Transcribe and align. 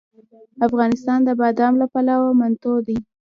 افغانستان 0.67 1.19
د 1.23 1.29
بادام 1.39 1.73
له 1.81 1.85
پلوه 1.93 2.29
متنوع 2.39 2.79
دی. 2.87 2.97